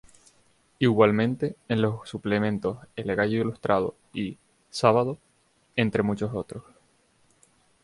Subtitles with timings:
[0.79, 4.39] Igualmente, en los suplementos "El Gallo Ilustrado" y
[4.71, 5.19] "Sábado",
[5.75, 6.63] entre muchos otros.